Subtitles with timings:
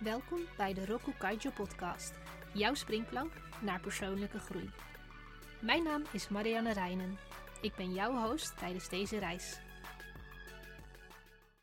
[0.00, 2.12] Welkom bij de Roku Kaijo podcast,
[2.54, 4.70] jouw springplank naar persoonlijke groei.
[5.60, 7.18] Mijn naam is Marianne Reinen.
[7.60, 9.60] Ik ben jouw host tijdens deze reis.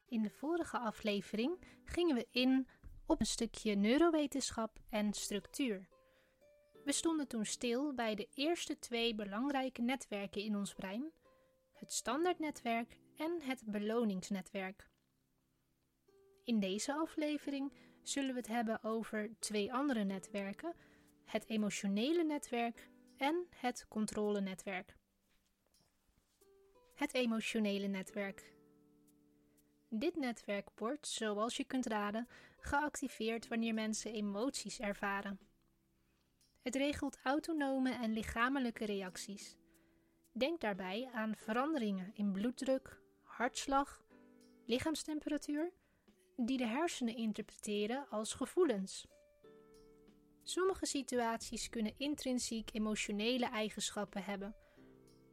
[0.07, 2.67] In de vorige aflevering gingen we in
[3.05, 5.87] op een stukje neurowetenschap en structuur.
[6.83, 11.11] We stonden toen stil bij de eerste twee belangrijke netwerken in ons brein:
[11.73, 14.89] het standaardnetwerk en het beloningsnetwerk.
[16.43, 17.71] In deze aflevering
[18.09, 20.73] zullen we het hebben over twee andere netwerken:
[21.25, 24.97] het emotionele netwerk en het controlenetwerk.
[26.95, 28.55] Het emotionele netwerk.
[29.89, 32.27] Dit netwerk wordt, zoals je kunt raden,
[32.59, 35.39] geactiveerd wanneer mensen emoties ervaren.
[36.61, 39.57] Het regelt autonome en lichamelijke reacties.
[40.31, 44.01] Denk daarbij aan veranderingen in bloeddruk, hartslag,
[44.65, 45.71] lichaamstemperatuur
[46.37, 49.07] die de hersenen interpreteren als gevoelens.
[50.43, 54.55] Sommige situaties kunnen intrinsiek emotionele eigenschappen hebben.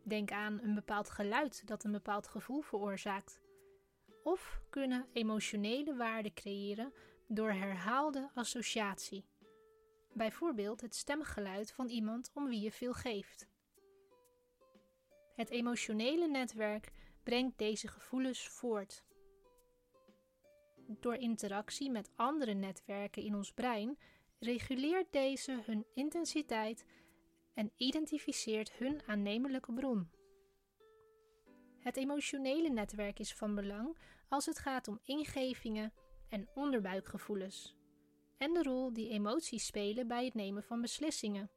[0.03, 3.41] Denk aan een bepaald geluid dat een bepaald gevoel veroorzaakt.
[4.23, 6.93] Of kunnen emotionele waarden creëren
[7.29, 9.25] door herhaalde associatie.
[10.13, 13.49] Bijvoorbeeld het stemgeluid van iemand om wie je veel geeft.
[15.35, 19.05] Het emotionele netwerk brengt deze gevoelens voort.
[20.87, 23.99] Door interactie met andere netwerken in ons brein
[24.39, 26.85] reguleert deze hun intensiteit
[27.55, 30.11] en identificeert hun aannemelijke bron.
[31.81, 35.93] Het emotionele netwerk is van belang als het gaat om ingevingen
[36.29, 37.77] en onderbuikgevoelens
[38.39, 41.51] en de rol die emoties spelen bij het nemen van beslissingen.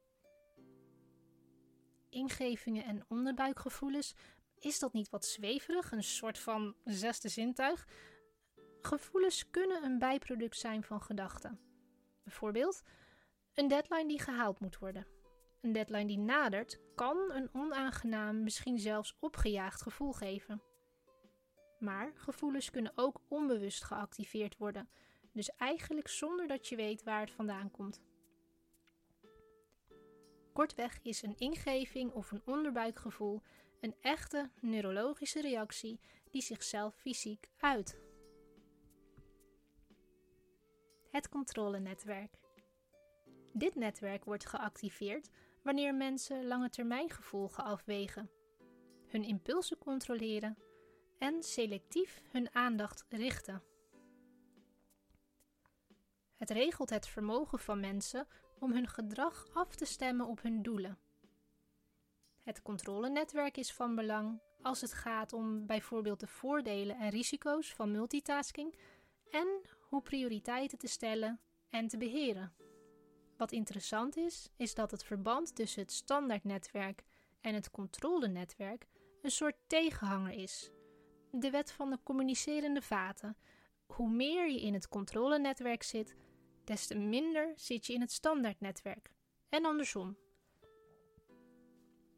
[2.10, 4.14] Ingevingen en onderbuikgevoelens,
[4.58, 7.88] is dat niet wat zweverig, een soort van zesde zintuig?
[8.80, 11.60] Gevoelens kunnen een bijproduct zijn van gedachten.
[12.22, 12.82] Bijvoorbeeld
[13.54, 15.06] een deadline die gehaald moet worden.
[15.60, 20.62] Een deadline die nadert kan een onaangenaam, misschien zelfs opgejaagd gevoel geven.
[21.78, 24.88] Maar gevoelens kunnen ook onbewust geactiveerd worden,
[25.32, 28.02] dus eigenlijk zonder dat je weet waar het vandaan komt.
[30.52, 33.42] Kortweg is een ingeving of een onderbuikgevoel
[33.80, 36.00] een echte neurologische reactie
[36.30, 38.07] die zichzelf fysiek uit.
[41.18, 42.38] Het controlenetwerk.
[43.52, 45.30] Dit netwerk wordt geactiveerd
[45.62, 48.30] wanneer mensen lange termijn gevolgen afwegen,
[49.06, 50.58] hun impulsen controleren
[51.18, 53.62] en selectief hun aandacht richten.
[56.36, 58.26] Het regelt het vermogen van mensen
[58.58, 60.98] om hun gedrag af te stemmen op hun doelen.
[62.42, 67.90] Het controlenetwerk is van belang als het gaat om bijvoorbeeld de voordelen en risico's van
[67.90, 68.78] multitasking
[69.30, 71.40] en hoe prioriteiten te stellen
[71.70, 72.52] en te beheren.
[73.36, 77.04] Wat interessant is, is dat het verband tussen het standaardnetwerk
[77.40, 78.86] en het controlenetwerk
[79.22, 80.70] een soort tegenhanger is.
[81.30, 83.36] De wet van de communicerende vaten.
[83.86, 86.16] Hoe meer je in het controlenetwerk zit,
[86.64, 89.12] des te minder zit je in het standaardnetwerk.
[89.48, 90.16] En andersom.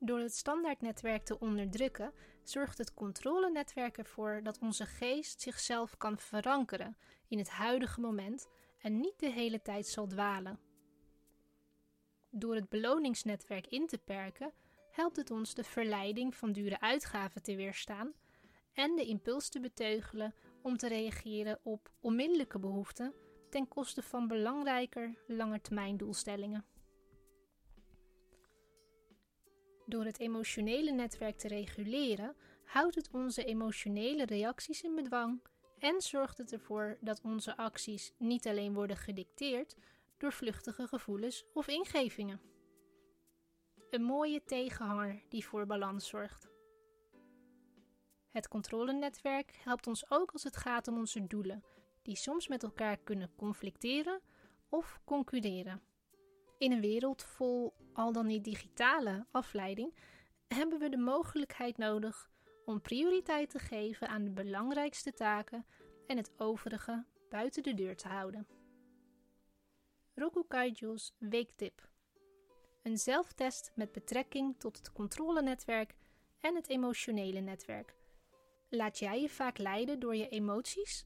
[0.02, 2.12] Door het standaardnetwerk te onderdrukken,
[2.42, 6.96] zorgt het controlenetwerk ervoor dat onze geest zichzelf kan verankeren
[7.28, 10.58] in het huidige moment en niet de hele tijd zal dwalen.
[12.30, 14.52] Door het beloningsnetwerk in te perken,
[14.90, 18.12] helpt het ons de verleiding van dure uitgaven te weerstaan
[18.72, 23.14] en de impuls te beteugelen om te reageren op onmiddellijke behoeften
[23.50, 26.64] ten koste van belangrijker langetermijndoelstellingen.
[29.90, 35.42] Door het emotionele netwerk te reguleren, houdt het onze emotionele reacties in bedwang
[35.78, 39.76] en zorgt het ervoor dat onze acties niet alleen worden gedicteerd
[40.18, 42.40] door vluchtige gevoelens of ingevingen.
[43.90, 46.48] Een mooie tegenhanger die voor balans zorgt.
[48.30, 51.64] Het controlenetwerk helpt ons ook als het gaat om onze doelen,
[52.02, 54.20] die soms met elkaar kunnen conflicteren
[54.68, 55.82] of concurreren.
[56.58, 59.94] In een wereld vol al dan niet digitale afleiding
[60.48, 62.30] hebben we de mogelijkheid nodig
[62.64, 65.66] om prioriteit te geven aan de belangrijkste taken
[66.06, 68.46] en het overige buiten de deur te houden.
[70.14, 71.88] Roku Kaiju's weektip.
[72.82, 75.94] Een zelftest met betrekking tot het controlenetwerk
[76.40, 77.94] en het emotionele netwerk.
[78.68, 81.04] Laat jij je vaak leiden door je emoties?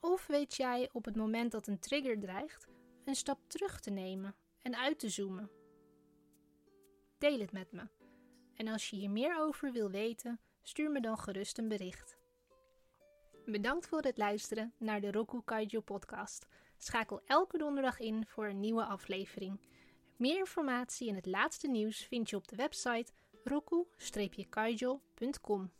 [0.00, 2.66] Of weet jij op het moment dat een trigger dreigt
[3.04, 5.57] een stap terug te nemen en uit te zoomen?
[7.18, 7.88] Deel het met me.
[8.54, 12.16] En als je hier meer over wil weten, stuur me dan gerust een bericht.
[13.44, 16.46] Bedankt voor het luisteren naar de Roku Kaijo podcast.
[16.76, 19.60] Schakel elke donderdag in voor een nieuwe aflevering.
[20.16, 23.12] Meer informatie en het laatste nieuws vind je op de website
[23.44, 25.72] roku-kaijo.com.